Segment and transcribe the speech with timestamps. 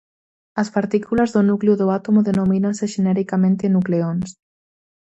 [0.61, 4.29] As partículas do núcleo do átomo denomínanse xenericamente nucleóns.